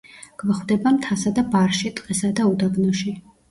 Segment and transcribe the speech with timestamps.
[0.43, 3.17] გვხვდება მთასა და ბარში, ტყესა და უდაბნოში.